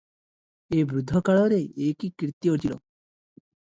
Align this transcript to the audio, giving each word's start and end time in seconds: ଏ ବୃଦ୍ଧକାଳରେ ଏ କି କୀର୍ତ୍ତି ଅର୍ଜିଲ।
ଏ 0.77 0.85
ବୃଦ୍ଧକାଳରେ 0.93 1.59
ଏ 1.89 1.91
କି 1.99 2.09
କୀର୍ତ୍ତି 2.23 2.53
ଅର୍ଜିଲ। 2.55 2.79